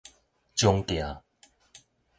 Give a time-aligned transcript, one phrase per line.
[0.55, 1.21] 藏鏡